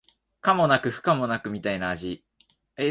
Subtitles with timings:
[0.39, 2.25] 可もなく不可もなくみたいな味